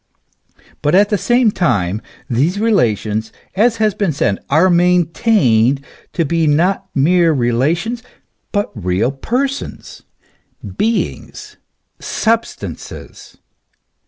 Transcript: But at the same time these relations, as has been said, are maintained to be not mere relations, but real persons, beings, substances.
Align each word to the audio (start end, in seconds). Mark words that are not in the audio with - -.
But 0.81 0.95
at 0.95 1.09
the 1.09 1.17
same 1.19 1.51
time 1.51 2.01
these 2.27 2.59
relations, 2.59 3.31
as 3.53 3.77
has 3.77 3.93
been 3.93 4.11
said, 4.11 4.43
are 4.49 4.67
maintained 4.67 5.85
to 6.13 6.25
be 6.25 6.47
not 6.47 6.89
mere 6.95 7.31
relations, 7.33 8.01
but 8.51 8.71
real 8.73 9.11
persons, 9.11 10.01
beings, 10.75 11.57
substances. 11.99 13.37